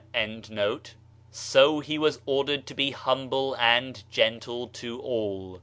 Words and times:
'So 1.31 1.79
he 1.79 1.99
was 1.99 2.21
ordered 2.25 2.65
to 2.65 2.73
be 2.73 2.89
humble 2.89 3.55
and 3.59 4.03
gentle 4.09 4.67
to 4.69 4.99
all. 4.99 5.59